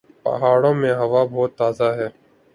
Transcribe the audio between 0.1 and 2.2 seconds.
پہاڑوں میں ہوا بہت تازہ ہے۔